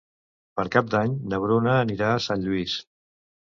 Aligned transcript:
Per 0.59 0.65
Cap 0.75 0.89
d'Any 0.93 1.13
na 1.35 1.41
Bruna 1.45 1.77
anirà 1.83 2.09
a 2.17 2.19
Sant 2.31 2.49
Lluís. 2.49 2.81